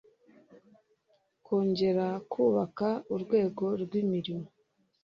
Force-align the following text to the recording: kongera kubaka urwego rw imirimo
kongera 1.45 2.07
kubaka 2.31 2.87
urwego 3.13 3.65
rw 3.83 3.91
imirimo 4.01 4.47